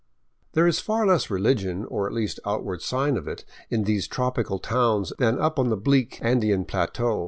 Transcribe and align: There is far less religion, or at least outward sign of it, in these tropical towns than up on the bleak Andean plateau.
There 0.53 0.65
is 0.65 0.79
far 0.79 1.05
less 1.05 1.29
religion, 1.29 1.85
or 1.85 2.07
at 2.07 2.11
least 2.13 2.39
outward 2.43 2.81
sign 2.81 3.17
of 3.17 3.27
it, 3.27 3.45
in 3.69 3.83
these 3.83 4.07
tropical 4.07 4.57
towns 4.57 5.13
than 5.19 5.37
up 5.37 5.59
on 5.59 5.69
the 5.69 5.77
bleak 5.77 6.17
Andean 6.23 6.65
plateau. 6.65 7.19